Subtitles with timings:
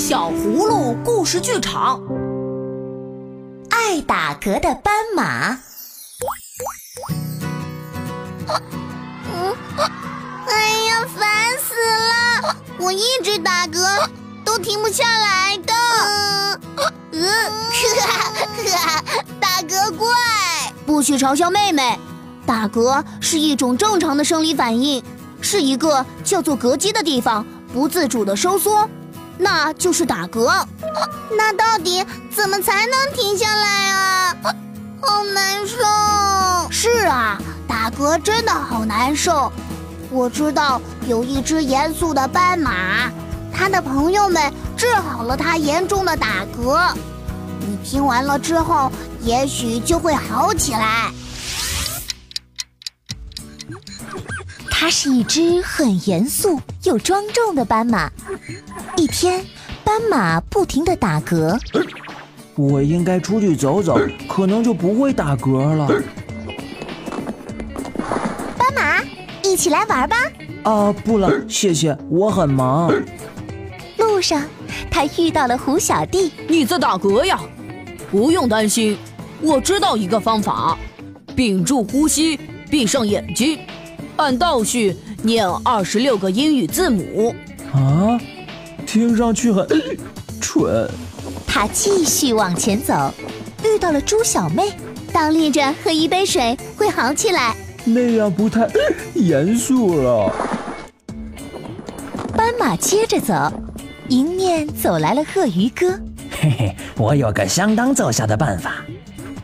[0.00, 2.00] 小葫芦故事剧场，
[3.68, 5.58] 爱打嗝的斑马。
[9.30, 9.54] 嗯，
[10.48, 12.56] 哎呀，烦死了！
[12.78, 14.08] 我一直打嗝，
[14.42, 15.74] 都停不下来的。
[17.12, 17.52] 嗯，
[19.38, 20.08] 打嗝怪，
[20.86, 21.98] 不许嘲笑妹妹。
[22.46, 25.04] 打嗝是一种正常的生理反应，
[25.42, 27.44] 是一个叫做膈肌的地方
[27.74, 28.88] 不自主的收缩。
[29.42, 30.64] 那就是打嗝，
[31.36, 34.36] 那到底怎么才能停下来啊？
[35.00, 35.76] 好难受。
[36.70, 39.50] 是啊，打嗝真的好难受。
[40.10, 43.10] 我知道有一只严肃的斑马，
[43.50, 46.92] 它的朋友们治好了它严重的打嗝。
[47.60, 51.10] 你听完了之后，也许就会好起来。
[54.80, 58.10] 它是一只很严肃又庄重的斑马。
[58.96, 59.44] 一天，
[59.84, 61.60] 斑马不停地打嗝。
[62.54, 65.86] 我应该出去走走，可能就不会打嗝了。
[68.56, 69.02] 斑马，
[69.44, 70.16] 一起来玩吧。
[70.62, 72.90] 啊，不了，谢谢，我很忙。
[73.98, 74.42] 路上，
[74.90, 76.32] 他遇到了胡小弟。
[76.48, 77.38] 你在打嗝呀？
[78.10, 78.96] 不用担心，
[79.42, 80.78] 我知道一个方法：
[81.36, 83.58] 屏住呼吸，闭上眼睛。
[84.20, 87.34] 按倒序念二十六个英语字母
[87.72, 88.20] 啊，
[88.86, 89.66] 听上去很
[90.38, 90.86] 蠢。
[91.46, 93.10] 他继续往前走，
[93.64, 94.74] 遇到了猪小妹，
[95.10, 97.56] 倒立着喝一杯水会好起来。
[97.82, 98.68] 那样不太
[99.14, 100.30] 严肃了。
[102.36, 103.50] 斑马接着走，
[104.10, 105.98] 迎面走来了鳄鱼哥。
[106.30, 108.84] 嘿嘿，我有个相当奏效的办法，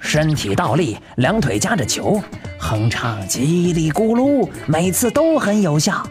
[0.00, 2.22] 身体倒立，两腿夹着球。
[2.58, 6.06] 哼唱叽里咕噜，每次都很有效。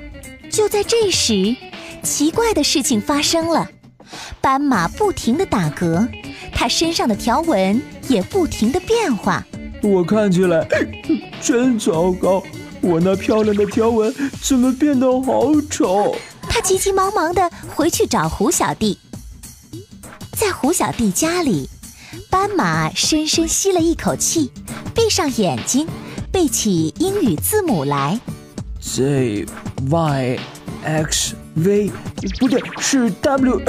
[0.49, 1.55] 就在这时，
[2.01, 3.69] 奇怪的事情发生了：
[4.41, 6.07] 斑马不停地打嗝，
[6.51, 9.45] 它身上的条纹也不停地变化。
[9.81, 10.65] 我看起来
[11.41, 12.41] 真糟糕，
[12.81, 16.15] 我那漂亮的条纹怎么变得好丑？
[16.47, 18.97] 他急急忙忙地回去找胡小弟。
[20.31, 21.69] 在胡小弟家里，
[22.29, 24.51] 斑马深深吸了一口气，
[24.93, 25.87] 闭上眼睛。
[26.35, 28.19] 背起英语字母来
[28.81, 29.45] ，Z
[29.89, 30.39] Y
[30.83, 31.89] X V，
[32.41, 33.61] 不对，是 W，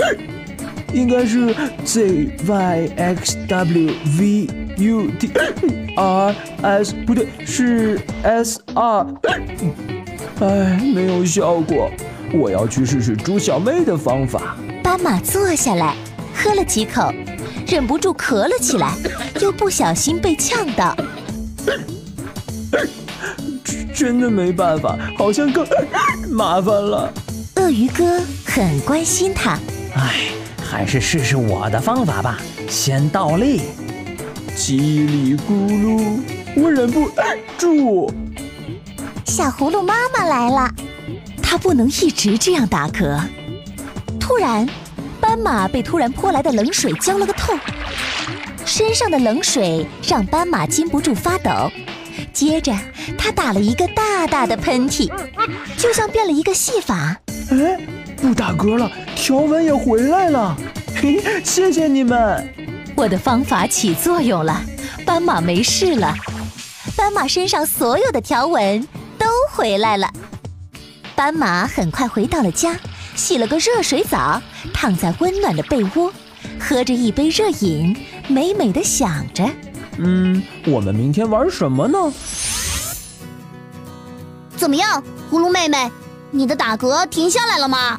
[0.93, 1.55] 应该是
[1.85, 5.31] Z Y X W V U D
[5.95, 9.07] R S，不对，是 S R。
[10.43, 11.89] 哎，没有效果，
[12.35, 14.57] 我要去试试猪小妹的方法。
[14.83, 15.95] 斑马坐下来，
[16.35, 17.15] 喝了几口，
[17.69, 18.93] 忍不住咳了起来，
[19.41, 20.97] 又不小心被呛到。
[23.95, 25.67] 真的没办法，好像更
[26.31, 27.13] 麻烦了。
[27.57, 29.59] 鳄鱼哥很关心他。
[29.95, 30.29] 唉，
[30.63, 32.39] 还是试试我的方法吧。
[32.69, 33.63] 先倒立，
[34.57, 36.21] 叽里咕噜，
[36.57, 37.11] 我忍不
[37.57, 38.13] 住。
[39.25, 40.71] 小葫芦妈妈来了，
[41.43, 43.19] 它不能一直这样打嗝。
[44.21, 44.69] 突然，
[45.21, 47.55] 斑马被突然泼来的冷水浇了个透，
[48.65, 51.71] 身上的冷水让斑马禁不住发抖。
[52.33, 52.73] 接着，
[53.17, 55.11] 他打了一个大大的喷嚏，
[55.77, 57.17] 就像变了一个戏法。
[57.51, 57.79] 哎，
[58.17, 60.57] 不打嗝了，条纹也回来了。
[60.95, 62.49] 嘿，谢谢你们，
[62.97, 64.65] 我的方法起作用了，
[65.05, 66.15] 斑马没事了。
[66.97, 68.81] 斑马身上所有的条纹
[69.19, 70.11] 都回来了。
[71.15, 72.77] 斑马很快回到了家，
[73.15, 74.41] 洗了个热水澡，
[74.73, 76.13] 躺在温暖的被窝，
[76.59, 77.97] 喝着一杯热饮，
[78.29, 79.45] 美美的想着。
[79.99, 81.99] 嗯，我们明天玩什么呢？
[84.57, 85.91] 怎么样，葫芦妹妹，
[86.31, 87.99] 你的打嗝停下来了吗？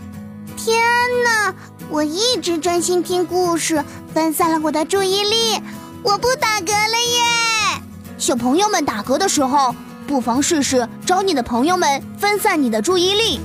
[0.56, 0.80] 天
[1.24, 1.54] 哪，
[1.90, 5.62] 我一直专心听故事，分散了我的注意力，
[6.04, 7.82] 我不打嗝了耶！
[8.18, 9.74] 小朋友们打嗝的时候，
[10.06, 13.40] 不妨试试找你的朋友们分散你的注意力。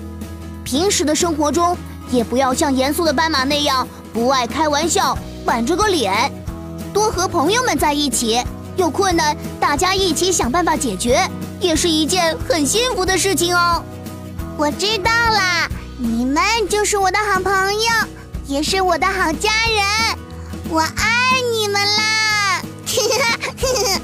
[0.65, 1.77] 平时的生活中，
[2.11, 6.31] 也不要像严肃的斑马那样不爱开玩笑，板着个脸。
[6.93, 8.43] 多和朋友们在一起，
[8.77, 11.27] 有困难大家一起想办法解决，
[11.61, 13.83] 也是一件很幸福的事情哦。
[14.57, 15.69] 我知道啦，
[15.99, 17.81] 你们就是我的好朋友，
[18.47, 20.19] 也是我的好家人，
[20.69, 22.63] 我爱你们啦！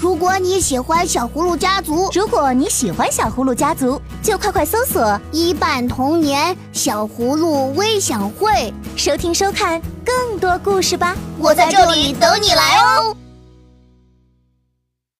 [0.00, 11.16] 如果你喜欢小葫芦家族，如果你喜欢小葫芦家族，就快快搜索“一半童年小葫芦微享会”，收听收看更多故事吧。
[11.38, 13.27] 我在这里等你来哦。